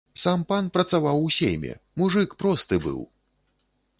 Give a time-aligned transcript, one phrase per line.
[0.21, 2.99] Сам пан працаваў у сейме, мужык просты быў!